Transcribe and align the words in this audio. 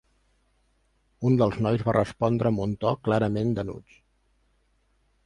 Un 1.29 1.35
dels 1.41 1.59
nois 1.65 1.83
va 1.89 1.95
respondre 1.97 2.51
amb 2.53 2.63
un 2.65 2.73
to 2.85 2.95
clarament 3.09 3.53
d'enuig. 3.61 3.95